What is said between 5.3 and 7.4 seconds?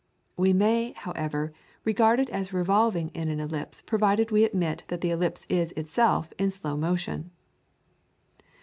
is itself in slow motion.